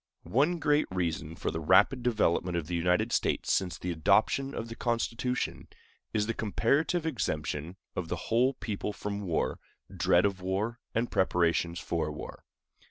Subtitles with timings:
[0.33, 4.67] One great reason for the rapid development of the United States since the adoption of
[4.67, 5.67] the Constitution
[6.11, 9.59] is the comparative exemption of the whole people from war,
[9.95, 12.45] dread of war, and preparations for war.